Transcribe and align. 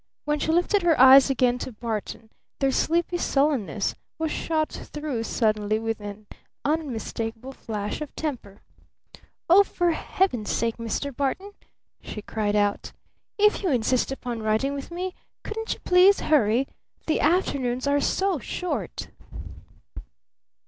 When 0.25 0.39
she 0.39 0.51
lifted 0.51 0.81
her 0.81 0.99
eyes 0.99 1.29
again 1.29 1.59
to 1.59 1.71
Barton 1.73 2.31
their 2.57 2.71
sleepy 2.71 3.19
sullenness 3.19 3.93
was 4.17 4.31
shot 4.31 4.69
through 4.71 5.21
suddenly 5.21 5.77
with 5.77 5.99
an 5.99 6.25
unmistakable 6.65 7.51
flash 7.51 8.01
of 8.01 8.15
temper. 8.15 8.63
"Oh, 9.47 9.63
for 9.63 9.91
Heaven's 9.91 10.49
sake, 10.49 10.77
Mr. 10.77 11.15
Barton!" 11.15 11.51
she 12.01 12.23
cried 12.23 12.55
out. 12.55 12.93
"If 13.37 13.61
you 13.61 13.69
insist 13.69 14.11
upon 14.11 14.41
riding 14.41 14.73
with 14.73 14.89
me, 14.89 15.13
couldn't 15.43 15.75
you 15.75 15.79
please 15.81 16.19
hurry? 16.21 16.67
The 17.05 17.19
afternoons 17.21 17.85
are 17.85 18.01
so 18.01 18.39
short!" 18.39 19.09